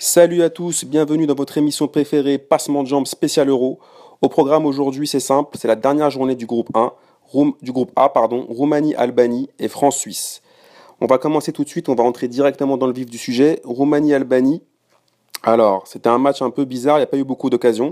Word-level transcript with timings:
Salut 0.00 0.44
à 0.44 0.48
tous, 0.48 0.84
bienvenue 0.84 1.26
dans 1.26 1.34
votre 1.34 1.58
émission 1.58 1.88
préférée 1.88 2.38
Passement 2.38 2.84
de 2.84 2.88
jambes 2.88 3.08
spécial 3.08 3.48
euro. 3.48 3.80
Au 4.22 4.28
programme 4.28 4.64
aujourd'hui, 4.64 5.08
c'est 5.08 5.18
simple, 5.18 5.58
c'est 5.58 5.66
la 5.66 5.74
dernière 5.74 6.08
journée 6.08 6.36
du 6.36 6.46
groupe 6.46 6.68
1, 6.72 6.92
du 7.62 7.72
groupe 7.72 7.90
A, 7.96 8.12
Roumanie, 8.48 8.94
Albanie 8.94 9.50
et 9.58 9.66
France, 9.66 9.96
Suisse. 9.96 10.40
On 11.00 11.06
va 11.06 11.18
commencer 11.18 11.50
tout 11.50 11.64
de 11.64 11.68
suite, 11.68 11.88
on 11.88 11.96
va 11.96 12.04
entrer 12.04 12.28
directement 12.28 12.76
dans 12.76 12.86
le 12.86 12.92
vif 12.92 13.06
du 13.06 13.18
sujet. 13.18 13.60
Roumanie, 13.64 14.14
Albanie. 14.14 14.62
Alors, 15.42 15.88
c'était 15.88 16.08
un 16.08 16.18
match 16.18 16.42
un 16.42 16.50
peu 16.50 16.64
bizarre, 16.64 16.98
il 16.98 17.00
n'y 17.00 17.04
a 17.04 17.08
pas 17.08 17.18
eu 17.18 17.24
beaucoup 17.24 17.50
d'occasions. 17.50 17.90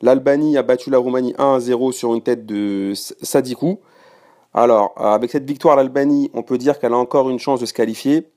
L'Albanie 0.00 0.56
a 0.58 0.62
battu 0.62 0.90
la 0.90 0.98
Roumanie 0.98 1.34
1 1.38 1.54
à 1.54 1.58
0 1.58 1.90
sur 1.90 2.14
une 2.14 2.22
tête 2.22 2.46
de 2.46 2.92
Sadikou. 2.94 3.80
Alors, 4.54 4.92
avec 4.96 5.32
cette 5.32 5.44
victoire, 5.44 5.74
l'Albanie, 5.74 6.30
on 6.34 6.44
peut 6.44 6.56
dire 6.56 6.78
qu'elle 6.78 6.92
a 6.92 6.98
encore 6.98 7.28
une 7.30 7.40
chance 7.40 7.58
de 7.58 7.66
se 7.66 7.74
qualifier. 7.74 8.28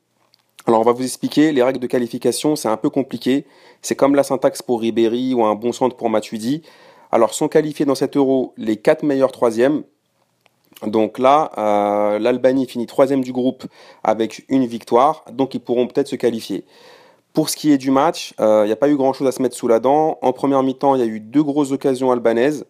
Alors 0.68 0.82
on 0.82 0.84
va 0.84 0.92
vous 0.92 1.04
expliquer, 1.04 1.52
les 1.52 1.64
règles 1.64 1.80
de 1.80 1.88
qualification, 1.88 2.56
c'est 2.56 2.68
un 2.68 2.78
peu 2.78 2.90
compliqué. 2.90 3.46
C'est 3.82 3.96
comme 3.96 4.14
la 4.14 4.24
syntaxe 4.24 4.62
pour 4.62 4.82
Ribéry 4.82 5.34
ou 5.34 5.44
un 5.44 5.56
bon 5.56 5.72
centre 5.72 5.96
pour 5.96 6.10
Matuidi. 6.10 6.62
Alors 7.12 7.34
sont 7.34 7.48
qualifiés 7.48 7.86
dans 7.86 7.96
cet 7.96 8.16
euro 8.16 8.54
les 8.58 8.78
quatre 8.78 9.04
meilleurs 9.04 9.32
troisièmes. 9.32 9.84
Donc 10.86 11.20
là, 11.20 11.52
euh, 11.58 12.20
l'Albanie 12.20 12.68
finit 12.68 12.86
troisième 12.86 13.24
du 13.24 13.32
groupe 13.32 13.66
avec 14.04 14.46
une 14.50 14.66
victoire, 14.66 15.26
donc 15.32 15.54
ils 15.54 15.60
pourront 15.60 15.88
peut-être 15.88 16.08
se 16.08 16.16
qualifier. 16.16 16.64
Pour 17.34 17.50
ce 17.50 17.56
qui 17.56 17.72
est 17.72 17.78
du 17.78 17.92
match, 17.92 18.34
euh, 18.40 18.64
il 18.64 18.68
n'y 18.68 18.74
a 18.74 18.78
pas 18.78 18.90
eu 18.90 18.98
grand-chose 18.98 19.28
à 19.28 19.32
se 19.32 19.42
mettre 19.42 19.56
sous 19.56 19.68
la 19.68 19.80
dent. 19.80 20.18
En 20.22 20.34
première 20.34 20.64
mi-temps, 20.64 20.96
il 20.96 21.00
y 21.00 21.04
a 21.04 21.08
eu 21.08 21.20
deux 21.20 21.44
grosses 21.44 21.72
occasions 21.72 22.12
albanaises. 22.12 22.66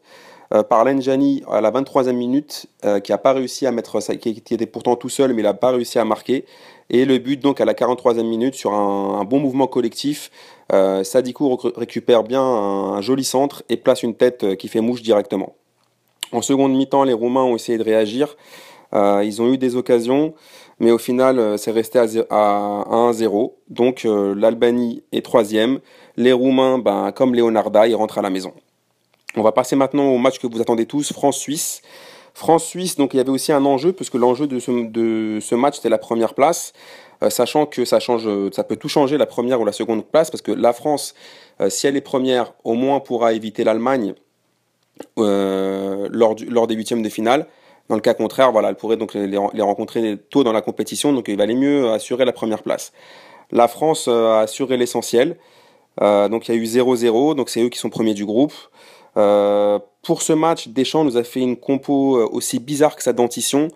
Euh, 0.54 0.64
par 0.64 0.84
Lenjani 0.84 1.44
à 1.50 1.62
la 1.62 1.72
23e 1.72 2.12
minute, 2.12 2.68
qui 3.04 3.14
a 3.14 3.18
pas 3.18 3.34
réussi 3.34 3.66
à 3.66 3.72
mettre, 3.72 4.00
qui 4.18 4.30
était 4.30 4.66
pourtant 4.66 4.96
tout 4.96 5.10
seul, 5.10 5.34
mais 5.34 5.42
il 5.42 5.46
n'a 5.46 5.54
pas 5.54 5.72
réussi 5.72 5.98
à 6.00 6.06
marquer. 6.06 6.46
Et 6.94 7.06
le 7.06 7.18
but 7.20 7.40
donc 7.40 7.62
à 7.62 7.66
la 7.66 7.74
43e 7.74 8.24
minute 8.24 8.54
sur 8.54 8.74
un, 8.74 9.24
bon 9.24 9.40
mouvement 9.40 9.66
collectif. 9.66 10.30
Euh, 10.74 11.06
Sadikou 11.06 11.58
récupère 11.76 12.24
bien 12.24 12.44
un, 12.44 13.02
joli 13.02 13.24
centre 13.24 13.64
et 13.70 13.78
place 13.78 14.04
une 14.04 14.14
tête 14.14 14.44
euh, 14.44 14.56
qui 14.56 14.68
fait 14.68 14.82
mouche 14.82 15.02
directement. 15.02 15.56
En 16.34 16.42
seconde 16.42 16.74
mi-temps, 16.74 17.06
les 17.06 17.14
Roumains 17.14 17.44
ont 17.44 17.56
essayé 17.56 17.78
de 17.78 17.84
réagir. 17.84 18.36
Euh, 18.94 19.24
ils 19.24 19.42
ont 19.42 19.54
eu 19.54 19.58
des 19.58 19.78
occasions, 19.78 20.34
mais 20.80 20.92
au 20.92 20.98
final, 20.98 21.58
c'est 21.58 21.72
resté 21.72 21.98
à, 21.98 22.06
1-0. 22.06 23.54
Donc 23.70 24.04
l'Albanie 24.04 25.02
est 25.14 25.24
troisième. 25.24 25.80
Les 26.18 26.34
Roumains, 26.34 26.78
ben, 26.78 27.14
comme 27.14 27.36
Leonarda, 27.36 27.88
ils 27.88 27.96
rentrent 27.96 28.18
à 28.18 28.22
la 28.22 28.30
maison. 28.30 28.54
On 29.36 29.44
va 29.44 29.52
passer 29.52 29.76
maintenant 29.76 30.10
au 30.10 30.18
match 30.18 30.40
que 30.40 30.48
vous 30.48 30.62
attendez 30.62 30.86
tous, 30.86 31.14
France-Suisse. 31.14 31.82
France-Suisse, 32.34 32.96
donc 32.96 33.14
il 33.14 33.18
y 33.18 33.20
avait 33.20 33.30
aussi 33.30 33.52
un 33.52 33.66
enjeu, 33.66 33.94
puisque 33.94 34.16
l'enjeu 34.16 34.48
de 34.48 34.60
ce, 34.60 35.56
match, 35.56 35.76
c'était 35.76 35.90
la 35.90 35.98
première 35.98 36.34
place, 36.34 36.74
euh, 37.24 37.30
sachant 37.30 37.66
que 37.66 37.86
ça, 37.86 38.00
peut 38.00 38.76
tout 38.76 38.90
changer, 38.90 39.18
la 39.18 39.26
première 39.26 39.60
ou 39.62 39.66
la 39.66 39.72
seconde 39.72 40.06
place, 40.06 40.32
parce 40.32 40.42
que 40.42 40.52
la 40.52 40.74
France, 40.74 41.14
euh, 41.60 41.70
si 41.70 41.88
elle 41.88 41.98
est 41.98 42.02
première, 42.02 42.54
au 42.64 42.74
moins 42.74 43.00
pourra 43.00 43.34
éviter 43.34 43.64
l'Allemagne 43.64 44.16
euh, 45.20 46.08
lors, 46.12 46.68
des 46.68 46.76
huitièmes 46.76 47.04
de 47.04 47.10
finale. 47.10 47.48
Dans 47.90 47.96
le 47.96 48.02
cas 48.02 48.14
contraire, 48.14 48.52
elle 48.66 48.76
pourrait 48.76 48.98
donc 48.98 49.14
les, 49.14 49.28
les, 49.28 49.62
rencontrer 49.62 50.18
tôt 50.30 50.44
dans 50.44 50.54
la 50.54 50.62
compétition, 50.62 51.12
donc 51.12 51.28
il 51.28 51.36
valait 51.36 51.56
mieux 51.56 51.90
assurer 51.92 52.24
la 52.24 52.32
première 52.32 52.64
place. 52.64 52.94
La 53.52 53.68
France 53.68 54.08
a 54.08 54.40
assuré 54.40 54.78
l'essentiel, 54.78 55.38
donc 56.00 56.48
il 56.48 56.56
y 56.56 56.58
a 56.58 56.62
eu 56.62 56.64
0-0, 56.64 57.36
donc 57.36 57.50
c'est 57.50 57.62
eux 57.62 57.68
qui 57.68 57.80
sont 57.80 57.90
premiers 57.90 58.14
du 58.14 58.26
groupe. 58.26 58.54
Euh, 59.18 59.80
pour 60.04 60.24
ce 60.24 60.34
match, 60.34 60.68
Deschamps 60.70 61.04
nous 61.04 61.18
a 61.18 61.24
fait 61.24 61.42
une 61.42 61.58
compo 61.58 62.18
euh, 62.18 62.28
aussi 62.32 62.60
bizarre 62.60 62.96
que 62.96 63.04
sa 63.04 63.14
dentition. 63.14 63.68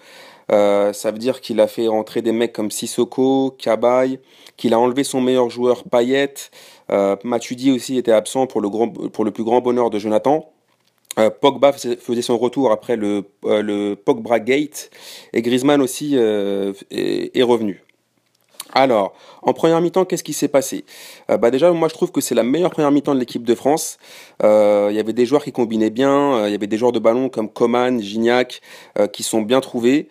Euh, 0.52 0.94
ça 0.94 1.12
veut 1.12 1.18
dire 1.18 1.42
qu'il 1.42 1.60
a 1.60 1.68
fait 1.68 1.88
rentrer 1.88 2.22
des 2.22 2.32
mecs 2.32 2.54
comme 2.54 2.72
Sissoko, 2.72 3.52
Cabaye, 3.52 4.20
qu'il 4.58 4.74
a 4.74 4.80
enlevé 4.80 5.04
son 5.04 5.22
meilleur 5.22 5.50
joueur 5.50 5.84
Payet. 5.84 6.34
Euh, 6.92 7.16
aussi 7.74 7.98
était 7.98 8.12
absent 8.12 8.48
pour 8.48 8.62
le, 8.62 9.32
plus 9.32 9.44
grand 9.44 9.62
bonheur 9.62 9.90
de 9.90 10.00
Jonathan. 10.00 10.52
Pogba 11.40 11.72
faisait 11.72 12.22
son 12.22 12.38
retour 12.38 12.74
après 12.74 12.98
le, 12.98 13.24
le 13.44 13.96
Pogba 13.96 14.38
Gate 14.42 14.90
et 15.32 15.42
Griezmann 15.42 15.82
aussi 15.82 16.16
est, 16.16 17.42
revenu. 17.42 17.85
Alors, 18.78 19.14
en 19.42 19.54
première 19.54 19.80
mi-temps, 19.80 20.04
qu'est-ce 20.04 20.24
qui 20.24 20.34
s'est 20.34 20.50
passé? 20.50 20.84
Euh, 21.32 21.38
bah 21.38 21.50
Déjà, 21.50 21.72
moi, 21.72 21.88
je 21.88 21.94
trouve 21.94 22.12
que 22.12 22.20
c'est 22.20 22.36
la 22.36 22.44
meilleure 22.44 22.72
première 22.72 22.92
mi-temps 22.92 23.16
de 23.16 23.20
l'équipe 23.22 23.46
de 23.46 23.56
France. 23.56 23.98
Euh, 24.44 24.90
il 24.92 24.98
y 24.98 25.00
avait 25.00 25.14
des 25.14 25.26
joueurs 25.26 25.46
qui 25.46 25.54
combinaient 25.54 25.90
bien, 25.90 26.34
euh, 26.34 26.50
il 26.50 26.52
y 26.52 26.56
avait 26.56 26.68
des 26.68 26.78
joueurs 26.78 26.92
de 26.92 27.00
ballon 27.00 27.30
comme 27.30 27.50
Coman, 27.50 28.02
Gignac, 28.02 28.62
qui 29.14 29.24
sont 29.24 29.42
bien 29.42 29.62
trouvés. 29.62 30.10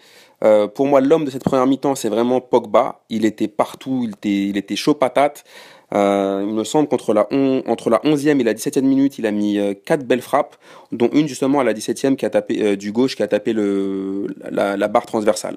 pour 0.75 0.87
moi, 0.87 1.01
l'homme 1.01 1.25
de 1.27 1.31
cette 1.31 1.45
première 1.45 1.67
mi-temps, 1.67 1.95
c'est 1.95 2.09
vraiment 2.09 2.41
Pogba. 2.41 3.01
Il 3.11 3.25
était 3.27 3.49
partout, 3.49 4.01
il 4.05 4.11
était, 4.13 4.49
il 4.49 4.57
était 4.57 4.77
chaud 4.77 4.95
patate. 4.95 5.45
il 5.93 5.99
me 5.99 6.65
semble 6.65 6.89
qu'entre 6.89 7.13
la, 7.13 7.27
la 7.31 7.99
11e 8.05 8.41
et 8.41 8.45
la 8.45 8.55
17e 8.55 8.83
minute, 8.83 9.19
il 9.19 9.27
a 9.27 9.31
mis 9.31 9.59
quatre 9.85 10.05
belles 10.07 10.23
frappes, 10.23 10.57
dont 10.93 11.11
une 11.13 11.29
justement 11.29 11.61
à 11.61 11.65
la 11.65 11.75
17e 11.75 12.17
qui 12.17 12.27
a 12.27 12.77
du 12.77 12.93
gauche 12.93 13.17
qui 13.17 13.23
a 13.23 13.29
tapé 13.29 13.53
la 13.55 14.89
barre 14.89 15.07
transversale. 15.07 15.57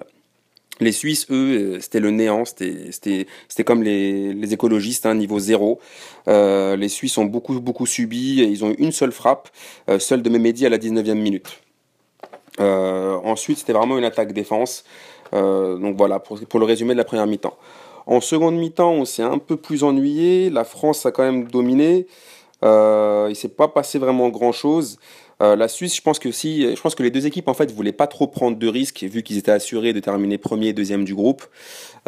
Les 0.79 0.91
Suisses, 0.91 1.27
eux, 1.31 1.75
euh, 1.75 1.79
c'était 1.79 1.99
le 1.99 2.11
néant, 2.11 2.43
c'était 2.45 3.25
comme 3.65 3.83
les, 3.83 4.33
les 4.33 4.53
écologistes, 4.53 5.05
hein, 5.05 5.15
niveau 5.15 5.39
zéro. 5.39 5.79
Euh, 6.27 6.75
les 6.75 6.89
Suisses 6.89 7.17
ont 7.17 7.25
beaucoup, 7.25 7.59
beaucoup 7.59 7.85
subi, 7.85 8.41
ils 8.41 8.63
ont 8.63 8.69
eu 8.69 8.75
une 8.77 8.91
seule 8.91 9.11
frappe, 9.11 9.49
euh, 9.89 9.99
seule 9.99 10.21
de 10.21 10.29
Mehmedi 10.29 10.65
à 10.65 10.69
la 10.69 10.77
19e 10.77 11.15
minute. 11.15 11.61
Ensuite, 12.59 13.59
c'était 13.59 13.73
vraiment 13.73 13.97
une 13.97 14.03
attaque-défense. 14.03 14.83
Euh, 15.33 15.77
donc 15.77 15.97
voilà, 15.97 16.19
pour, 16.19 16.39
pour, 16.39 16.59
le 16.59 16.65
résumé 16.65 16.93
de 16.93 16.97
la 16.97 17.03
première 17.03 17.27
mi-temps. 17.27 17.57
En 18.05 18.21
seconde 18.21 18.55
mi-temps, 18.55 18.93
on 18.93 19.05
s'est 19.05 19.23
un 19.23 19.37
peu 19.37 19.57
plus 19.57 19.83
ennuyé, 19.83 20.49
la 20.49 20.63
France 20.63 21.05
a 21.05 21.11
quand 21.11 21.23
même 21.23 21.45
dominé, 21.45 22.07
il 22.63 23.35
s'est 23.35 23.53
pas 23.55 23.67
passé 23.67 23.99
vraiment 23.99 24.29
grand-chose. 24.29 24.97
Euh, 25.41 25.55
la 25.55 25.67
Suisse, 25.67 25.95
je 25.95 26.01
pense 26.01 26.17
que 26.17 26.31
si, 26.31 26.75
je 26.75 26.81
pense 26.81 26.95
que 26.95 27.03
les 27.03 27.11
deux 27.11 27.27
équipes 27.27 27.47
en 27.47 27.53
fait 27.53 27.71
voulaient 27.71 27.91
pas 27.91 28.07
trop 28.07 28.27
prendre 28.27 28.57
de 28.57 28.67
risques 28.67 29.03
vu 29.03 29.21
qu'ils 29.21 29.37
étaient 29.37 29.51
assurés 29.51 29.93
de 29.93 29.99
terminer 29.99 30.37
premier 30.37 30.69
et 30.69 30.73
deuxième 30.73 31.05
du 31.05 31.13
groupe. 31.13 31.43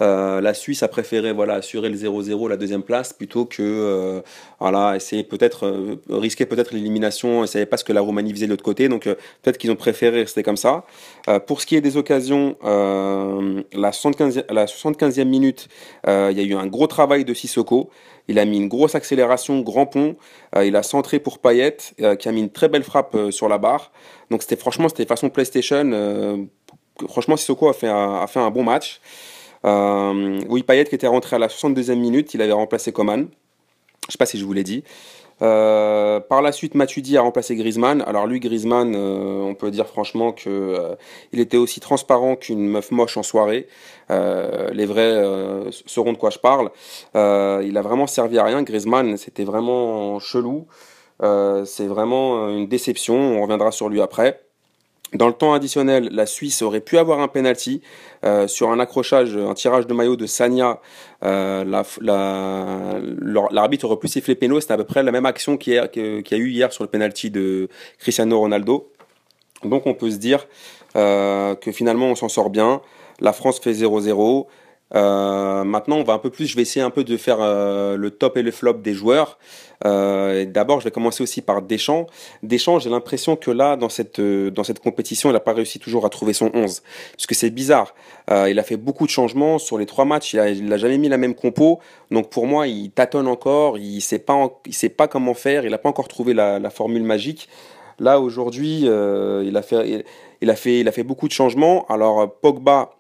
Euh, 0.02 0.42
la 0.42 0.54
Suisse 0.54 0.82
a 0.82 0.88
préféré 0.88 1.32
voilà 1.32 1.56
assurer 1.56 1.90
le 1.90 1.96
0-0 1.96 2.50
la 2.50 2.58
deuxième 2.58 2.84
place 2.84 3.14
plutôt 3.14 3.46
que 3.46 3.62
euh, 3.62 4.22
voilà 4.60 4.96
essayer 4.96 5.24
peut-être 5.24 6.00
risquer 6.10 6.46
peut-être 6.48 6.74
l'élimination. 6.74 7.44
Ils 7.44 7.48
savaient 7.48 7.66
pas 7.68 7.78
ce 7.78 7.84
que 7.84 7.94
la 7.94 8.02
Roumanie 8.02 8.34
faisait 8.34 8.48
de 8.48 8.52
l'autre 8.52 8.64
côté, 8.64 8.90
donc 8.90 9.04
peut-être 9.04 9.58
qu'ils 9.58 9.72
ont 9.72 9.76
préféré 9.76 10.22
rester 10.22 10.42
comme 10.42 10.58
ça. 10.58 10.86
pour 11.46 11.62
ce 11.62 11.66
qui 11.68 11.76
est 11.76 11.82
des 11.82 11.98
occasions, 11.98 12.58
la 12.64 13.92
75 13.92 14.46
la 14.50 14.66
75e 14.66 15.26
minute, 15.26 15.68
il 16.08 16.12
y 16.12 16.40
a 16.40 16.44
eu 16.44 16.56
un 16.56 16.68
gros 16.68 16.88
travail 16.88 17.26
de 17.26 17.34
Sissoko. 17.34 17.92
Il 18.30 18.38
a 18.38 18.46
mis 18.46 18.58
une 18.58 18.68
grosse 18.68 18.94
accélération, 18.94 19.60
grand 19.62 19.88
pont. 19.88 20.16
Euh, 20.56 20.64
il 20.64 20.76
a 20.76 20.84
centré 20.84 21.20
pour 21.20 21.40
Payet, 21.40 21.78
euh, 22.00 22.16
qui 22.16 22.30
a 22.30 22.32
mis 22.32 22.42
une 22.42 22.52
très 22.52 22.70
belle 22.70 22.84
frappe 22.84 23.16
euh, 23.16 23.32
sur 23.32 23.50
la 23.50 23.58
barre. 23.58 23.92
Donc 24.30 24.44
c'était 24.44 24.56
franchement, 24.56 24.88
c'était 24.88 25.08
façon 25.08 25.30
PlayStation. 25.32 26.48
franchement, 27.08 27.36
Sissoko 27.36 27.70
a 27.70 27.74
fait 27.74 27.88
un, 27.88 28.52
bon 28.52 28.64
match. 28.64 29.02
oui, 29.64 30.62
Payet 30.62 30.86
qui 30.86 30.94
était 30.94 31.08
rentré 31.08 31.38
à 31.38 31.40
la 31.40 31.48
62e 31.48 31.96
minute, 31.96 32.36
il 32.36 32.42
avait 32.44 32.54
remplacé 32.54 32.92
Coman. 32.92 33.28
Je 34.08 34.12
sais 34.12 34.18
pas 34.18 34.28
si 34.28 34.38
je 34.38 34.46
vous 34.46 34.54
l'ai 34.54 34.64
dit. 34.64 34.84
Euh, 35.42 36.20
par 36.20 36.42
la 36.42 36.52
suite, 36.52 36.76
Matuidi 36.76 37.18
a 37.18 37.22
remplacé 37.22 37.56
Griezmann. 37.56 38.02
Alors 38.02 38.28
lui, 38.28 38.40
Griezmann, 38.40 38.94
euh, 38.96 39.42
on 39.42 39.56
peut 39.56 39.72
dire 39.72 39.88
franchement 39.88 40.32
que 40.32 40.50
euh, 40.50 40.96
il 41.32 41.40
était 41.40 41.58
aussi 41.58 41.80
transparent 41.80 42.36
qu'une 42.36 42.68
meuf 42.68 42.92
moche 42.92 43.18
en 43.18 43.24
soirée. 43.24 43.68
les 44.10 44.86
vrais 44.86 45.24
sauront 45.86 46.14
de 46.14 46.18
quoi 46.18 46.30
je 46.30 46.40
parle. 46.40 46.72
il 47.16 47.78
a 47.78 47.82
vraiment 47.82 48.08
servi 48.08 48.38
à 48.40 48.44
rien. 48.44 48.64
Griezmann, 48.64 49.18
c'était 49.18 49.44
vraiment 49.46 50.20
chelou. 50.20 50.68
C'est 51.22 51.88
vraiment 51.88 52.50
une 52.50 52.68
déception. 52.68 53.16
On 53.16 53.42
reviendra 53.42 53.72
sur 53.72 53.90
lui 53.90 54.02
après. 54.02 54.49
Dans 55.14 55.28
le 55.28 55.34
temps 55.34 55.54
additionnel, 55.54 56.10
la 56.12 56.28
Suisse 56.28 56.62
aurait 56.62 56.82
pu 56.82 56.98
avoir 57.00 57.20
un 57.20 57.28
penalty 57.28 57.82
euh, 58.24 58.48
sur 58.48 58.70
un 58.70 58.80
accrochage, 58.80 59.36
un 59.36 59.56
tirage 59.56 59.88
de 59.88 59.94
maillot 59.94 60.16
de 60.16 60.28
Sanya. 60.28 60.80
Euh, 61.24 61.64
L'arbitre 63.52 63.86
aurait 63.86 63.98
pu 63.98 64.08
siffler 64.08 64.36
péno. 64.36 64.60
C'était 64.60 64.74
à 64.74 64.78
peu 64.78 64.84
près 64.84 65.02
la 65.02 65.12
même 65.12 65.26
action 65.26 65.58
qu'il 65.58 65.74
y, 65.74 65.78
a 65.80 66.38
eu 66.38 66.50
hier 66.50 66.72
sur 66.72 66.84
le 66.84 66.90
penalty 66.90 67.32
de 67.32 67.70
Cristiano 67.98 68.40
Ronaldo. 68.40 68.92
Donc 69.64 69.88
on 69.88 69.96
peut 69.96 70.12
se 70.12 70.18
dire 70.18 70.48
euh, 70.96 71.56
que 71.56 71.72
finalement 71.72 72.08
on 72.08 72.16
s'en 72.16 72.30
sort 72.30 72.52
bien. 72.52 72.82
La 73.20 73.34
France 73.34 73.60
fait 73.60 73.74
0-0. 73.74 74.46
Euh, 74.96 75.64
maintenant, 75.64 75.98
on 75.98 76.04
va 76.04 76.14
un 76.14 76.20
peu 76.20 76.30
plus. 76.30 76.48
Je 76.48 76.56
vais 76.56 76.64
essayer 76.64 76.84
un 76.84 76.90
peu 76.90 77.04
de 77.04 77.18
faire 77.18 77.38
euh, 77.40 77.96
le 77.96 78.12
top 78.12 78.38
et 78.38 78.42
le 78.42 78.52
flop 78.52 78.74
des 78.74 78.94
joueurs. 78.94 79.38
Euh, 79.86 80.46
D'abord, 80.46 80.80
je 80.80 80.86
vais 80.86 80.92
commencer 80.92 81.24
aussi 81.24 81.42
par 81.42 81.62
Deschamps. 81.62 82.08
Deschamps, 82.44 82.80
j'ai 82.80 82.90
l'impression 82.90 83.36
que 83.36 83.52
là, 83.52 83.76
dans 83.76 83.90
cette 83.90 84.20
dans 84.20 84.64
cette 84.64 84.80
compétition, 84.80 85.30
il 85.30 85.34
n'a 85.34 85.40
pas 85.40 85.54
réussi 85.54 85.80
toujours 85.80 86.06
à 86.06 86.10
trouver 86.10 86.34
son 86.34 86.52
11. 86.54 86.82
Parce 87.14 87.28
que 87.28 87.36
c'est 87.36 87.50
bizarre. 87.50 87.94
Il 88.48 88.60
a 88.60 88.64
fait 88.64 88.78
beaucoup 88.78 89.06
de 89.06 89.12
changements 89.12 89.58
sur 89.58 89.78
les 89.78 89.86
trois 89.86 90.06
matchs. 90.06 90.34
Il 90.34 90.66
n'a 90.66 90.78
jamais 90.78 90.98
mis 90.98 91.10
la 91.10 91.18
même 91.18 91.36
compo. 91.36 91.80
Donc 92.12 92.30
pour 92.30 92.46
moi, 92.48 92.68
il 92.68 92.92
tâtonne 92.92 93.28
encore. 93.28 93.78
Il 93.78 94.02
sait 94.02 94.24
sait 94.72 94.90
pas 94.90 95.08
comment 95.08 95.34
faire. 95.34 95.66
Il 95.66 95.72
n'a 95.72 95.78
pas 95.78 95.90
encore 95.90 96.08
trouvé 96.08 96.34
la, 96.34 96.70
formule 96.70 97.04
magique. 97.04 97.50
Là 98.00 98.20
aujourd'hui, 98.20 98.82
il 98.82 99.62
il, 99.82 100.04
il 100.42 100.88
a 100.88 100.92
fait 100.92 101.04
beaucoup 101.04 101.28
de 101.28 101.34
changements. 101.34 101.86
Alors 101.88 102.32
Pogba 102.40 102.99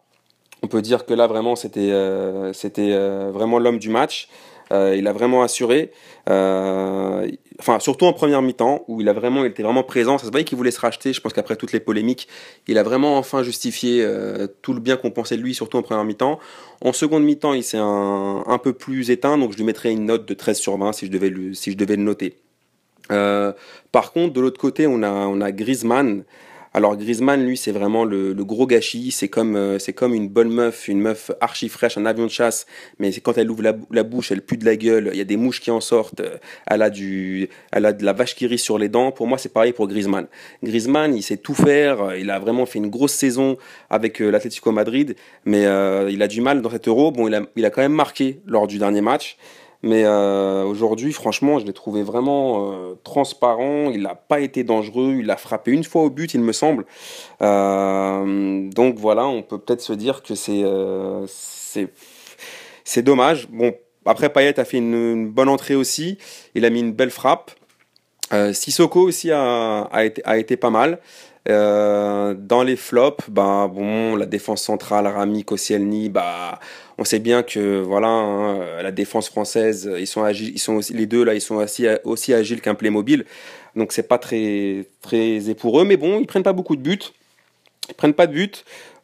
on 0.62 0.68
peut 0.68 0.82
dire 0.82 1.06
que 1.06 1.14
là 1.14 1.28
vraiment 1.28 1.56
c'était 1.56 1.90
euh, 1.92 2.52
euh, 2.78 3.32
vraiment 3.34 3.60
l'homme 3.60 3.80
du 3.80 3.90
match. 3.90 4.30
il 4.72 5.08
a 5.08 5.14
vraiment 5.14 5.42
assuré. 5.42 5.92
enfin, 6.28 7.80
surtout 7.80 8.06
en 8.06 8.14
première 8.14 8.42
mi-temps, 8.42 8.84
où 8.88 9.02
il 9.02 9.10
a 9.10 9.14
vraiment, 9.14 9.44
il 9.44 9.52
était 9.52 9.64
vraiment 9.64 9.84
présent. 9.84 10.18
Ça 10.20 10.28
se 10.28 10.32
voyait 10.32 10.46
qu'il 10.46 10.58
voulait 10.58 10.72
se 10.72 10.80
racheter. 10.80 11.12
Je 11.12 11.22
pense 11.22 11.34
qu'après 11.34 11.56
toutes 11.56 11.72
les 11.72 11.80
polémiques, 11.80 12.28
il 12.68 12.78
a 12.78 12.84
vraiment 12.84 13.18
enfin 13.18 13.42
justifié 13.42 14.06
tout 14.62 14.74
le 14.74 14.80
bien 14.80 14.96
qu'on 14.96 15.12
pensait 15.12 15.38
de 15.38 15.42
lui, 15.42 15.56
surtout 15.56 15.78
en 15.78 15.82
première 15.82 16.04
mi-temps. 16.04 16.40
En 16.82 16.94
seconde 16.94 17.24
mi-temps, 17.24 17.54
il 17.54 17.64
s'est 17.64 17.80
un, 17.80 18.44
un, 18.46 18.58
peu 18.60 18.74
plus 18.74 19.10
éteint, 19.10 19.38
donc 19.40 19.54
je 19.54 19.58
lui 19.58 19.64
mettrais 19.64 19.92
une 19.92 20.06
note 20.06 20.28
de 20.28 20.34
13 20.36 20.58
sur 20.60 20.78
20 20.78 20.94
si 20.94 21.08
je 21.08 21.12
devais 21.12 21.30
le, 21.30 21.54
si 21.56 21.72
je 21.72 21.78
devais 21.78 21.96
le 21.96 22.04
noter. 22.04 22.36
par 23.08 24.12
contre, 24.14 24.34
de 24.34 24.42
l'autre 24.42 24.60
côté, 24.60 24.86
on 24.86 25.02
a, 25.02 25.10
on 25.10 25.42
a 25.42 25.52
Griezmann. 25.52 26.26
Alors 26.74 26.96
Griezmann, 26.98 27.44
lui, 27.44 27.58
c'est 27.58 27.72
vraiment 27.72 28.06
le, 28.06 28.34
gros 28.44 28.68
gâchis. 28.68 29.12
C'est 29.12 29.28
comme, 29.28 29.56
euh, 29.56 29.80
c'est 29.80 29.94
comme 29.94 30.14
une 30.14 30.30
bonne 30.30 30.50
meuf, 30.50 30.88
une 30.88 31.00
meuf 31.00 31.32
archi 31.42 31.68
fraîche, 31.68 31.98
un 31.98 32.06
avion 32.06 32.26
de 32.26 32.32
chasse. 32.32 32.68
Mais 33.00 33.12
quand 33.12 33.38
elle 33.38 33.50
ouvre 33.50 33.64
la, 33.90 34.04
bouche, 34.04 34.32
elle 34.32 34.42
pue 34.42 34.58
de 34.58 34.66
la 34.66 34.76
gueule. 34.76 35.10
Il 35.14 35.18
y 35.18 35.22
a 35.22 35.26
des 35.26 35.38
mouches 35.38 35.62
qui 35.62 35.72
en 35.72 35.82
sortent. 35.82 36.20
Euh, 36.20 36.38
elle 36.68 36.84
a 36.84 36.90
du, 36.90 37.50
elle 37.72 37.86
a 37.86 37.94
de 37.94 38.06
la 38.06 38.14
vache 38.14 38.36
qui 38.36 38.46
rit 38.46 38.60
sur 38.60 38.78
les 38.78 38.90
dents. 38.90 39.12
Pour 39.12 39.26
moi, 39.26 39.38
c'est 39.38 39.52
pareil 39.52 39.74
pour 39.74 39.88
Griezmann. 39.88 40.28
Griezmann, 40.64 41.16
il 41.16 41.24
sait 41.24 41.38
tout 41.38 41.56
faire. 41.56 42.16
Il 42.16 42.30
a 42.30 42.38
vraiment 42.38 42.66
fait 42.68 42.78
une 42.80 42.90
grosse 42.90 43.14
saison 43.14 43.58
avec 43.90 44.22
euh, 44.22 44.30
l'Atlético 44.30 44.72
Madrid, 44.72 45.16
mais 45.46 45.64
il 46.12 46.22
a 46.22 46.28
du 46.28 46.42
mal 46.42 46.62
dans 46.62 46.70
cet 46.70 46.88
Euro. 46.88 47.12
Bon, 47.12 47.28
il 47.28 47.34
a, 47.34 47.42
il 47.56 47.66
a 47.66 47.70
quand 47.72 47.82
même 47.82 47.94
marqué 47.94 48.42
lors 48.46 48.68
du 48.68 48.78
dernier 48.78 49.02
match. 49.02 49.38
Mais 49.82 50.04
euh, 50.04 50.64
aujourd'hui, 50.64 51.14
franchement, 51.14 51.58
je 51.60 51.66
l'ai 51.66 51.74
trouvé 51.74 52.04
vraiment 52.04 52.74
euh, 52.74 52.96
transparent. 53.04 53.90
Il 53.92 54.02
n'a 54.02 54.16
pas 54.16 54.42
été 54.42 54.64
dangereux. 54.66 55.18
Il 55.20 55.32
a 55.32 55.38
frappé 55.38 55.72
une 55.72 55.86
fois 55.86 56.04
au 56.04 56.10
but, 56.10 56.34
il 56.34 56.42
me 56.42 56.52
semble. 56.52 56.86
Euh, 57.42 58.70
donc 58.70 58.98
voilà, 58.98 59.28
on 59.28 59.42
peut 59.42 59.58
peut-être 59.58 59.82
se 59.82 59.94
dire 59.94 60.22
que 60.22 60.36
c'est 60.36 60.62
dommage. 63.02 63.48
Bon, 63.50 63.74
après 64.06 64.30
Payet 64.30 64.60
a 64.60 64.66
fait 64.66 64.78
une, 64.80 65.30
bonne 65.30 65.50
entrée 65.50 65.76
aussi. 65.76 66.18
Il 66.56 66.66
a 66.66 66.70
mis 66.70 66.82
une 66.82 66.94
belle 66.94 67.12
frappe. 67.12 67.52
Sissoko 68.54 69.02
aussi 69.02 69.32
a, 69.32 69.82
a, 69.92 70.04
été, 70.04 70.22
a 70.24 70.38
été 70.38 70.56
pas 70.56 70.70
mal. 70.70 71.00
Euh, 71.48 72.36
dans 72.38 72.64
les 72.64 72.76
flops, 72.76 73.30
bah 73.30 73.70
bon, 73.74 74.16
la 74.16 74.26
défense 74.26 74.62
centrale, 74.62 75.08
Rami, 75.08 75.46
Koscielny, 75.46 76.10
bah 76.10 76.60
on 76.98 77.06
sait 77.06 77.20
bien 77.20 77.44
que 77.44 77.80
voilà, 77.82 78.10
hein, 78.10 78.82
la 78.84 78.92
défense 78.92 79.30
française, 79.30 79.90
ils 79.98 80.06
sont 80.06 80.24
agiles, 80.24 80.52
ils 80.54 80.60
sont 80.60 80.82
les 80.92 81.06
deux 81.06 81.24
là, 81.24 81.34
ils 81.34 81.42
sont 81.42 81.66
aussi, 82.04 82.34
agiles 82.34 82.62
qu'un 82.62 82.76
Playmobil, 82.76 83.26
donc 83.76 83.94
c'est 83.94 84.08
pas 84.08 84.18
très 84.18 84.86
très 85.02 85.40
eux 85.50 85.84
mais 85.86 85.98
bon, 85.98 86.20
ils 86.20 86.28
prennent 86.28 86.44
pas 86.44 86.54
beaucoup 86.54 86.76
de 86.76 86.82
buts, 86.82 87.00
ils 87.88 87.96
prennent 87.96 88.14
pas 88.14 88.28
de 88.28 88.34
buts. 88.34 88.52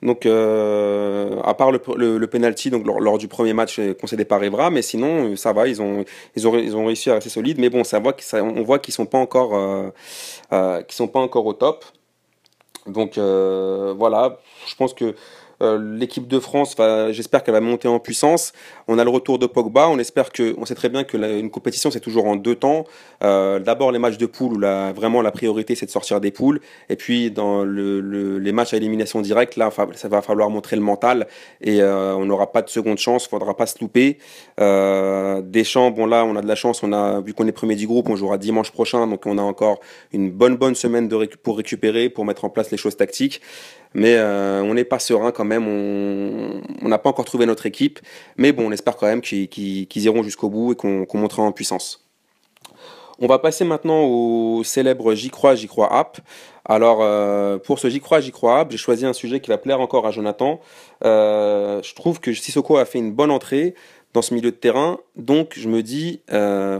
Donc, 0.01 0.25
euh, 0.25 1.41
à 1.43 1.53
part 1.55 1.71
le, 1.71 1.79
le, 2.17 2.27
penalty 2.27 2.69
donc 2.69 2.85
lors, 2.85 3.17
du 3.17 3.27
premier 3.27 3.53
match 3.53 3.79
concédé 3.99 4.23
par 4.25 4.43
Evra, 4.43 4.69
mais 4.69 4.81
sinon 4.83 5.35
ça 5.35 5.51
va, 5.53 5.67
ils 5.67 5.81
ont 5.81 6.05
ils 6.35 6.47
ont 6.47 6.57
ils 6.57 6.75
ont 6.75 6.85
réussi 6.85 7.09
à 7.09 7.15
rester 7.15 7.29
solides. 7.29 7.59
Mais 7.59 7.69
bon, 7.69 7.81
on 7.81 8.63
voit 8.63 8.79
qu'ils 8.79 8.93
sont 8.93 9.05
pas 9.05 9.25
euh, 9.53 9.89
euh, 10.53 10.81
qu'ils 10.83 10.95
sont 10.95 11.07
pas 11.07 11.19
encore 11.19 11.45
au 11.45 11.53
top. 11.53 11.85
Donc 12.87 13.17
euh, 13.17 13.93
voilà, 13.97 14.39
je 14.67 14.75
pense 14.75 14.93
que 14.93 15.15
l'équipe 15.61 16.27
de 16.27 16.39
France, 16.39 16.75
j'espère 17.11 17.43
qu'elle 17.43 17.53
va 17.53 17.61
monter 17.61 17.87
en 17.87 17.99
puissance. 17.99 18.53
On 18.87 18.99
a 18.99 19.03
le 19.03 19.09
retour 19.09 19.39
de 19.39 19.45
Pogba. 19.45 19.87
On 19.89 19.97
espère 19.99 20.31
que, 20.31 20.55
on 20.57 20.65
sait 20.65 20.75
très 20.75 20.89
bien 20.89 21.03
que 21.03 21.17
une 21.17 21.49
compétition 21.49 21.91
c'est 21.91 21.99
toujours 21.99 22.25
en 22.25 22.35
deux 22.35 22.55
temps. 22.55 22.85
Euh, 23.23 23.59
d'abord 23.59 23.91
les 23.91 23.99
matchs 23.99 24.17
de 24.17 24.25
poule 24.25 24.53
où 24.53 24.59
la, 24.59 24.93
vraiment 24.93 25.21
la 25.21 25.31
priorité 25.31 25.75
c'est 25.75 25.85
de 25.85 25.91
sortir 25.91 26.21
des 26.21 26.31
poules. 26.31 26.59
Et 26.89 26.95
puis 26.95 27.31
dans 27.31 27.63
le, 27.63 27.99
les 28.39 28.51
matchs 28.51 28.73
à 28.73 28.77
élimination 28.77 29.21
directe, 29.21 29.55
là 29.55 29.69
ça 29.95 30.07
va 30.07 30.21
falloir 30.21 30.49
montrer 30.49 30.75
le 30.75 30.81
mental 30.81 31.27
et 31.61 31.81
euh, 31.81 32.15
on 32.15 32.25
n'aura 32.25 32.51
pas 32.51 32.61
de 32.61 32.69
seconde 32.69 32.97
chance. 32.97 33.27
Faudra 33.27 33.55
pas 33.55 33.65
se 33.65 33.79
louper. 33.79 34.17
Deschamps, 34.57 35.91
bon 35.91 36.05
là 36.05 36.25
on 36.25 36.35
a 36.35 36.41
de 36.41 36.47
la 36.47 36.55
chance. 36.55 36.83
On 36.83 36.93
a 36.93 37.21
vu 37.21 37.33
qu'on 37.33 37.47
est 37.47 37.51
premier 37.51 37.75
du 37.75 37.87
groupe. 37.87 38.09
On 38.09 38.15
jouera 38.15 38.37
dimanche 38.37 38.71
prochain, 38.71 39.07
donc 39.07 39.25
on 39.25 39.37
a 39.37 39.41
encore 39.41 39.79
une 40.13 40.31
bonne 40.31 40.55
bonne 40.55 40.75
semaine 40.75 41.09
pour 41.43 41.57
récupérer, 41.57 42.09
pour 42.09 42.25
mettre 42.25 42.45
en 42.45 42.49
place 42.49 42.71
les 42.71 42.77
choses 42.77 42.97
tactiques. 42.97 43.41
Mais 43.95 44.17
euh, 44.17 44.61
on 44.61 44.73
n'est 44.73 44.83
pas 44.83 44.99
serein 44.99 45.31
quand 45.31 45.45
même. 45.45 45.67
On 45.67 46.87
n'a 46.87 46.97
pas 46.97 47.09
encore 47.09 47.23
trouvé 47.23 47.45
notre 47.45 47.65
équipe. 47.65 47.99
Mais 48.37 48.51
bon, 48.51 48.67
on 48.67 48.71
espère 48.71 48.97
quand 48.97 49.07
même 49.07 49.21
qu'ils 49.21 49.87
iront 49.95 50.21
jusqu'au 50.21 50.49
bout 50.49 50.73
et 50.73 50.75
qu'on 50.75 51.17
montrera 51.17 51.43
en 51.43 51.53
puissance. 51.53 52.05
On 53.19 53.27
va 53.27 53.39
passer 53.39 53.63
maintenant 53.63 54.03
au 54.03 54.61
célèbre 54.65 55.15
J'y 55.15 55.29
crois, 55.29 55.55
J'y 55.55 55.67
crois 55.67 55.93
app. 55.93 56.19
Alors, 56.65 56.99
euh, 57.01 57.57
pour 57.57 57.79
ce 57.79 57.89
J'y 57.89 58.01
crois, 58.01 58.19
J'y 58.19 58.31
crois 58.31 58.59
app, 58.59 58.71
j'ai 58.71 58.77
choisi 58.77 59.05
un 59.05 59.13
sujet 59.13 59.39
qui 59.39 59.49
va 59.49 59.57
plaire 59.57 59.79
encore 59.79 60.05
à 60.05 60.11
Jonathan. 60.11 60.59
Euh, 61.05 61.81
je 61.81 61.95
trouve 61.95 62.19
que 62.19 62.33
Sissoko 62.33 62.75
a 62.75 62.83
fait 62.83 62.99
une 62.99 63.13
bonne 63.13 63.31
entrée 63.31 63.75
dans 64.13 64.21
ce 64.21 64.33
milieu 64.33 64.51
de 64.51 64.57
terrain. 64.57 64.97
Donc, 65.15 65.53
je 65.55 65.69
me 65.69 65.81
dis, 65.81 66.21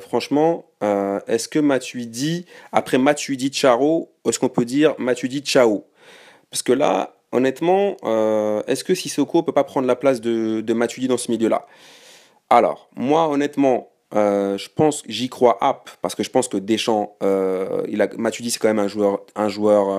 franchement, 0.01 0.65
est-ce 0.81 1.47
que 1.47 1.59
Matuidi, 1.59 2.45
après 2.73 2.97
Matuidi 2.97 3.53
Charo, 3.53 4.11
est-ce 4.27 4.37
qu'on 4.37 4.49
peut 4.49 4.65
dire 4.65 4.95
Matuidi 4.97 5.41
Chao? 5.41 5.85
Parce 6.55 6.63
que 6.63 6.71
là, 6.71 7.17
honnêtement, 7.33 7.97
euh, 8.05 8.61
est-ce 8.65 8.85
que 8.85 8.95
Sissoko 8.95 9.43
peut 9.43 9.51
pas 9.51 9.65
prendre 9.65 9.87
la 9.87 9.97
place 9.97 10.21
de, 10.21 10.61
de 10.61 11.07
dans 11.07 11.17
ce 11.17 11.29
milieu-là? 11.29 11.65
Alors, 12.49 12.87
moi, 12.95 13.27
honnêtement, 13.27 13.89
euh, 14.15 14.57
je 14.57 14.69
pense, 14.73 15.03
j'y 15.09 15.27
crois 15.27 15.57
app 15.59 15.89
parce 16.01 16.15
que 16.15 16.23
je 16.23 16.29
pense 16.29 16.47
que 16.47 16.55
Deschamps, 16.55 17.17
euh, 17.23 17.81
il 17.89 18.01
c'est 18.49 18.57
quand 18.57 18.69
même 18.69 18.79
un 18.79 18.87
joueur, 18.87 19.19
un 19.35 19.49
joueur, 19.49 19.89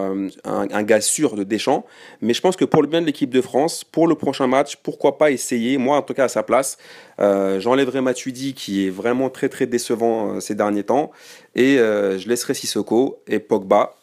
un, 0.44 0.82
gars 0.82 1.02
sûr 1.02 1.34
de 1.34 1.44
Deschamps. 1.44 1.84
Mais 2.22 2.32
je 2.32 2.40
pense 2.40 2.56
que 2.56 2.64
pour 2.64 2.80
le 2.80 2.88
bien 2.88 3.02
de 3.02 3.06
l'équipe 3.06 3.28
de 3.28 3.42
France, 3.42 3.84
pour 3.84 4.08
le 4.08 4.14
prochain 4.14 4.46
match, 4.46 4.76
pourquoi 4.76 5.18
pas 5.18 5.30
essayer, 5.30 5.76
moi 5.76 5.98
en 5.98 6.02
tout 6.02 6.14
cas 6.14 6.24
à 6.24 6.28
sa 6.28 6.42
place, 6.42 6.78
j'enlèverai 7.18 8.00
Matuidi 8.00 8.54
qui 8.54 8.86
est 8.86 8.90
vraiment 8.90 9.28
très 9.28 9.50
très 9.50 9.66
décevant 9.66 10.40
ces 10.40 10.54
derniers 10.54 10.84
temps. 10.84 11.10
Et 11.54 11.76
je 11.76 12.26
laisserai 12.26 12.54
Sissoko 12.54 13.20
et 13.26 13.40
Pogba 13.40 13.94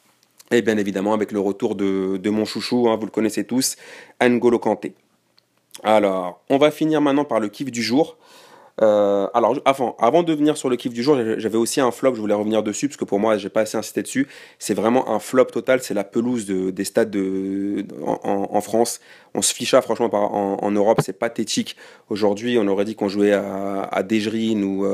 et 0.55 0.61
bien 0.61 0.77
évidemment, 0.77 1.13
avec 1.13 1.31
le 1.31 1.39
retour 1.39 1.75
de, 1.75 2.29
mon 2.29 2.45
chouchou, 2.45 2.89
hein, 2.89 2.97
vous 2.97 3.05
le 3.05 3.11
connaissez 3.11 3.43
tous, 3.43 3.75
N'Golo 4.21 4.59
Kanté. 4.59 4.93
Alors, 5.83 6.41
on 6.49 6.57
va 6.57 6.71
finir 6.71 7.01
maintenant 7.01 7.25
par 7.25 7.39
le 7.39 7.49
kiff 7.49 7.71
du 7.71 7.81
jour. 7.81 8.17
Euh, 8.81 9.27
alors, 9.35 9.55
avant, 9.65 10.23
de 10.23 10.33
venir 10.33 10.57
sur 10.57 10.69
le 10.69 10.75
kiff 10.75 10.93
du 10.93 11.03
jour, 11.03 11.17
j'avais 11.37 11.57
aussi 11.57 11.79
un 11.79 11.91
flop, 11.91 12.15
je 12.15 12.21
voulais 12.21 12.33
revenir 12.33 12.63
dessus, 12.63 12.87
parce 12.87 12.97
que 12.97 13.05
pour 13.05 13.19
moi, 13.19 13.37
j'ai 13.37 13.49
pas 13.49 13.61
assez 13.61 13.77
insisté 13.77 14.01
dessus. 14.01 14.27
C'est 14.59 14.73
vraiment 14.73 15.11
un 15.11 15.19
flop 15.19 15.45
total, 15.45 15.81
c'est 15.81 15.93
la 15.93 16.03
pelouse 16.03 16.45
des 16.45 16.85
stades 16.85 17.11
de, 17.11 17.85
en, 18.03 18.61
France. 18.61 18.99
On 19.35 19.41
se 19.41 19.53
ficha, 19.53 19.81
franchement, 19.81 20.09
en, 20.13 20.71
Europe, 20.71 21.01
c'est 21.03 21.17
pathétique. 21.17 21.75
Aujourd'hui, 22.09 22.57
on 22.57 22.67
aurait 22.67 22.85
dit 22.85 22.95
qu'on 22.95 23.09
jouait 23.09 23.33
à, 23.33 23.81
à 23.81 24.01
ou, 24.01 24.85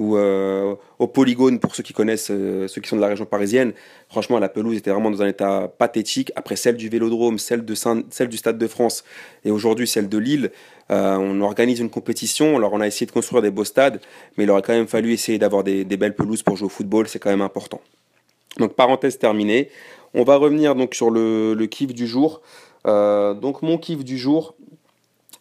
ou 0.00 0.16
euh, 0.16 0.76
au 0.98 1.06
Polygone 1.06 1.58
pour 1.60 1.74
ceux 1.74 1.82
qui 1.82 1.92
connaissent, 1.92 2.30
euh, 2.30 2.66
ceux 2.68 2.80
qui 2.80 2.88
sont 2.88 2.96
de 2.96 3.02
la 3.02 3.08
région 3.08 3.26
parisienne. 3.26 3.74
Franchement, 4.08 4.38
la 4.38 4.48
pelouse 4.48 4.78
était 4.78 4.90
vraiment 4.90 5.10
dans 5.10 5.20
un 5.20 5.28
état 5.28 5.70
pathétique. 5.76 6.32
Après 6.36 6.56
celle 6.56 6.78
du 6.78 6.88
Vélodrome, 6.88 7.38
celle, 7.38 7.66
de 7.66 7.74
celle 7.74 8.28
du 8.28 8.38
Stade 8.38 8.56
de 8.56 8.66
France 8.66 9.04
et 9.44 9.50
aujourd'hui 9.50 9.86
celle 9.86 10.08
de 10.08 10.16
Lille, 10.16 10.52
euh, 10.90 11.16
on 11.16 11.42
organise 11.42 11.80
une 11.80 11.90
compétition. 11.90 12.56
Alors 12.56 12.72
on 12.72 12.80
a 12.80 12.86
essayé 12.86 13.04
de 13.04 13.10
construire 13.12 13.42
des 13.42 13.50
beaux 13.50 13.64
stades, 13.64 14.00
mais 14.38 14.44
il 14.44 14.50
aurait 14.50 14.62
quand 14.62 14.72
même 14.72 14.88
fallu 14.88 15.12
essayer 15.12 15.36
d'avoir 15.36 15.64
des, 15.64 15.84
belles 15.84 16.16
pelouses 16.16 16.42
pour 16.42 16.56
jouer 16.56 16.66
au 16.66 16.70
football. 16.70 17.06
C'est 17.06 17.18
quand 17.18 17.30
même 17.30 17.42
important. 17.42 17.82
Donc 18.56 18.72
parenthèse 18.72 19.18
terminée. 19.18 19.68
On 20.14 20.24
va 20.24 20.36
revenir 20.36 20.74
donc 20.76 20.94
sur 20.94 21.10
le 21.10 21.66
kiff 21.66 21.92
du 21.92 22.06
jour. 22.06 22.40
donc 22.86 23.60
mon 23.60 23.76
kiff 23.76 24.02
du 24.02 24.16
jour, 24.16 24.54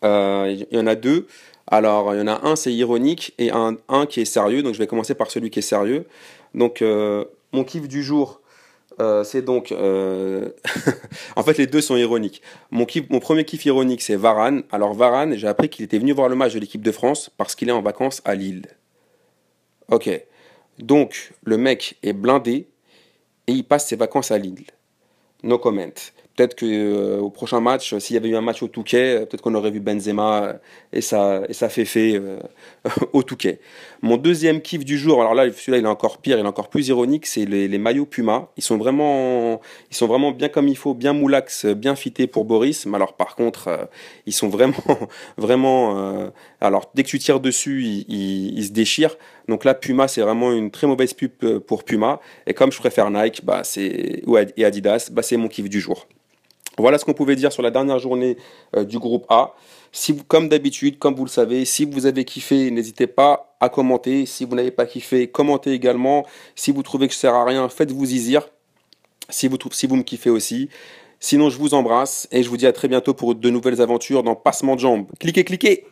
il 0.03 0.67
y 0.69 0.77
en 0.77 0.85
a 0.85 0.95
deux. 0.95 1.27
Alors, 1.71 2.15
il 2.15 2.17
y 2.17 2.21
en 2.21 2.27
a 2.27 2.47
un, 2.47 2.55
c'est 2.55 2.73
ironique, 2.73 3.33
et 3.37 3.51
un, 3.51 3.77
qui 4.07 4.21
est 4.21 4.25
sérieux. 4.25 4.63
Donc, 4.63 4.73
je 4.73 4.79
vais 4.79 4.87
commencer 4.87 5.13
par 5.13 5.29
celui 5.29 5.51
qui 5.51 5.59
est 5.59 5.63
sérieux. 5.63 6.05
Donc, 6.55 6.81
euh, 6.81 7.25
mon 7.53 7.63
kiff 7.63 7.87
du 7.87 8.01
jour, 8.03 8.41
euh, 8.99 9.23
c'est 9.23 9.43
donc... 9.43 9.71
Euh, 9.71 10.49
en 11.35 11.43
fait, 11.43 11.59
les 11.59 11.67
deux 11.67 11.81
sont 11.81 11.95
ironiques. 11.95 12.41
Mon, 12.71 12.85
kiff, 12.85 13.07
mon 13.11 13.19
premier 13.19 13.45
kiff 13.45 13.65
ironique, 13.65 14.01
c'est 14.01 14.15
Varane. 14.15 14.63
Alors, 14.71 14.95
Varane, 14.95 15.35
j'ai 15.35 15.47
appris 15.47 15.69
qu'il 15.69 15.85
était 15.85 15.99
venu 15.99 16.11
voir 16.11 16.27
le 16.27 16.35
match 16.35 16.55
de 16.55 16.59
l'équipe 16.59 16.81
de 16.81 16.91
France 16.91 17.29
parce 17.37 17.53
qu'il 17.53 17.69
est 17.69 17.73
en 17.73 17.83
vacances 17.83 18.23
à 18.25 18.33
Lille. 18.33 18.65
Ok. 19.91 20.09
Donc, 20.79 21.33
le 21.43 21.57
mec 21.57 21.97
est 22.01 22.13
blindé 22.13 22.67
et 23.45 23.51
il 23.51 23.63
passe 23.63 23.87
ses 23.87 23.95
vacances 23.95 24.31
à 24.31 24.39
Lille. 24.39 24.65
No 25.43 25.59
comment. 25.59 25.93
Peut-être 26.39 26.57
qu'au 26.57 26.67
euh, 26.67 27.19
au 27.19 27.29
prochain 27.29 27.59
match, 27.59 27.97
s'il 27.97 28.13
y 28.13 28.17
avait 28.17 28.29
eu 28.29 28.35
un 28.37 28.41
match 28.41 28.63
au 28.63 28.69
Touquet, 28.69 29.17
euh, 29.17 29.25
peut-être 29.25 29.41
qu'on 29.41 29.55
aurait 29.55 29.71
vu 29.71 29.81
Benzema 29.81 30.43
euh, 30.43 30.53
et 30.93 31.01
ça, 31.01 31.41
et 31.49 31.53
ça 31.53 31.67
fait 31.67 31.83
fait 31.83 32.17
au 33.11 33.23
Touquet. 33.23 33.59
Mon 34.01 34.15
deuxième 34.15 34.61
kiff 34.61 34.85
du 34.85 34.97
jour, 34.97 35.19
alors 35.19 35.33
là, 35.33 35.51
celui-là, 35.51 35.79
il 35.79 35.83
est 35.83 35.89
encore 35.89 36.19
pire, 36.19 36.39
il 36.39 36.45
est 36.45 36.47
encore 36.47 36.69
plus 36.69 36.87
ironique, 36.87 37.25
c'est 37.25 37.43
les, 37.43 37.77
maillots 37.77 38.05
Puma. 38.05 38.47
Ils 38.55 38.63
sont 38.63 38.77
vraiment, 38.77 39.59
ils 39.91 39.97
sont 39.97 40.07
vraiment 40.07 40.31
bien 40.31 40.47
comme 40.47 40.69
il 40.69 40.77
faut, 40.77 40.93
bien 40.93 41.11
moulax, 41.11 41.65
bien 41.65 41.97
fités 41.97 42.25
pour 42.25 42.45
Boris. 42.45 42.85
Mais 42.85 42.95
alors, 42.95 43.17
par 43.17 43.35
contre, 43.35 43.89
ils 44.25 44.31
sont 44.31 44.47
vraiment, 44.47 44.77
vraiment. 45.37 46.31
alors, 46.61 46.89
dès 46.95 47.03
que 47.03 47.09
tu 47.09 47.19
tires 47.19 47.41
dessus, 47.41 47.83
ils, 48.07 48.63
se 48.63 48.71
déchirent. 48.71 49.17
Donc 49.49 49.65
là, 49.65 49.73
Puma, 49.73 50.07
c'est 50.07 50.21
vraiment 50.21 50.53
une 50.53 50.71
très 50.71 50.87
mauvaise 50.87 51.13
pub 51.13 51.59
pour 51.67 51.83
Puma. 51.83 52.21
Et 52.47 52.53
comme 52.53 52.71
je 52.71 52.79
préfère 52.79 53.11
Nike, 53.11 53.43
bah, 53.43 53.65
c'est 53.65 54.23
et 54.55 54.65
Adidas, 54.65 55.09
bah, 55.11 55.21
c'est 55.21 55.35
mon 55.35 55.49
kiff 55.49 55.67
du 55.67 55.81
jour. 55.81 56.07
Voilà 56.79 56.97
ce 56.97 57.05
qu'on 57.05 57.13
pouvait 57.13 57.35
dire 57.35 57.51
sur 57.51 57.61
la 57.61 57.71
dernière 57.71 57.99
journée 57.99 58.37
euh, 58.75 58.83
du 58.83 58.99
groupe 58.99 59.25
A. 59.29 59.53
Comme 60.27 60.49
d'habitude, 60.49 60.99
comme 60.99 61.15
vous 61.15 61.25
le 61.25 61.29
savez, 61.29 61.65
si 61.65 61.85
vous 61.85 62.05
avez 62.05 62.25
kiffé, 62.25 62.69
n'hésitez 62.71 63.07
pas 63.07 63.55
à 63.59 63.69
commenter. 63.69 64.25
Si 64.25 64.45
vous 64.45 64.55
n'avez 64.55 64.71
pas 64.71 64.85
kiffé, 64.85 65.27
commentez 65.27 65.71
également. 65.71 66.25
Si 66.55 66.71
vous 66.71 66.83
trouvez 66.83 67.07
que 67.07 67.13
je 67.13 67.19
sert 67.19 67.33
à 67.33 67.43
rien, 67.43 67.69
faites-vous 67.69 68.05
zizir. 68.05 68.47
Si 69.29 69.47
vous 69.47 69.57
me 69.95 70.03
kiffez 70.03 70.29
aussi. 70.29 70.69
Sinon, 71.19 71.49
je 71.49 71.57
vous 71.57 71.73
embrasse 71.73 72.27
et 72.31 72.43
je 72.43 72.49
vous 72.49 72.57
dis 72.57 72.65
à 72.65 72.71
très 72.71 72.87
bientôt 72.87 73.13
pour 73.13 73.35
de 73.35 73.49
nouvelles 73.49 73.81
aventures 73.81 74.23
dans 74.23 74.35
Passement 74.35 74.75
de 74.75 74.79
jambes. 74.79 75.07
Cliquez, 75.19 75.43
cliquez 75.43 75.85